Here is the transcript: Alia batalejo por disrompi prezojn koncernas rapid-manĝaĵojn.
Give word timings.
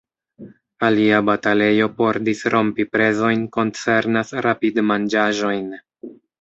Alia 0.87 1.19
batalejo 1.27 1.89
por 1.99 2.19
disrompi 2.31 2.87
prezojn 2.97 3.45
koncernas 3.59 4.35
rapid-manĝaĵojn. 4.49 5.73